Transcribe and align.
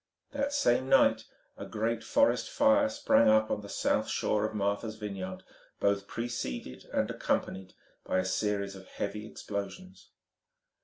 That 0.31 0.51
same 0.51 0.89
night 0.89 1.25
a 1.59 1.67
great 1.67 2.03
forest 2.03 2.49
fire 2.49 2.89
sprang 2.89 3.29
up 3.29 3.51
on 3.51 3.61
the 3.61 3.69
south 3.69 4.09
shore 4.09 4.45
of 4.47 4.55
Martha's 4.55 4.95
Vineyard, 4.95 5.43
both 5.79 6.07
preceded 6.07 6.85
and 6.91 7.07
accompanied 7.11 7.75
by 8.03 8.17
a 8.17 8.25
series 8.25 8.75
of 8.75 8.87
heavy 8.87 9.27
explosions. 9.29 10.09